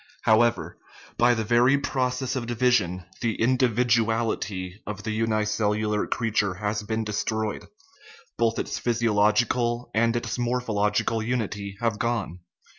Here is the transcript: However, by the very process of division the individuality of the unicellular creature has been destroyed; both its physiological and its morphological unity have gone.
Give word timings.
However, 0.23 0.79
by 1.19 1.35
the 1.35 1.43
very 1.43 1.77
process 1.77 2.35
of 2.35 2.47
division 2.47 3.05
the 3.21 3.39
individuality 3.39 4.81
of 4.87 5.03
the 5.03 5.11
unicellular 5.11 6.07
creature 6.07 6.55
has 6.55 6.81
been 6.81 7.03
destroyed; 7.03 7.67
both 8.35 8.57
its 8.57 8.79
physiological 8.79 9.91
and 9.93 10.15
its 10.15 10.39
morphological 10.39 11.21
unity 11.21 11.77
have 11.81 11.99
gone. 11.99 12.39